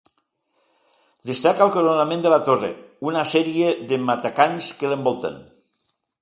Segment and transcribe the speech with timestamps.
[1.31, 2.71] Destaca el coronament de la torre,
[3.11, 5.39] una sèrie de matacans que l'envolten.